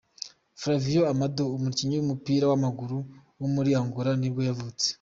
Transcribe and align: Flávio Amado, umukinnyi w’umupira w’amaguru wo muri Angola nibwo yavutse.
Flávio 0.59 1.01
Amado, 1.13 1.43
umukinnyi 1.57 1.95
w’umupira 1.97 2.43
w’amaguru 2.47 2.97
wo 3.39 3.47
muri 3.53 3.69
Angola 3.81 4.11
nibwo 4.19 4.41
yavutse. 4.49 4.87